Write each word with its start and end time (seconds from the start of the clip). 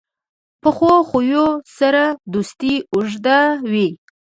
پخو 0.61 0.91
خویو 1.09 1.47
سره 1.77 2.03
دوستي 2.33 2.73
اوږده 2.93 3.39
وي 3.71 3.89